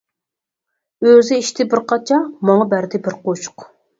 [1.09, 2.19] ئۆزى ئىچتى بىر قاچا،
[2.51, 3.71] ماڭا بەردى بىر قوشۇق.